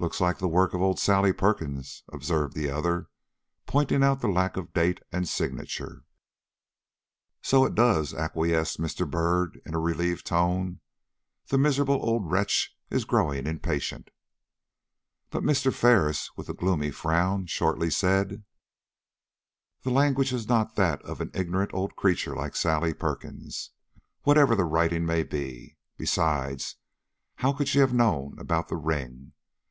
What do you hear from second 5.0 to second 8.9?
and signature. "So it does," acquiesced